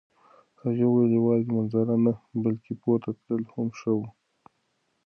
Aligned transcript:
هغې 0.61 0.85
وویل 0.87 1.11
یوازې 1.19 1.49
منظره 1.55 1.95
نه، 2.05 2.13
بلکه 2.43 2.71
پورته 2.81 3.09
تلل 3.23 3.43
هم 3.53 3.67
ښه 3.79 3.91
وو. 3.97 4.07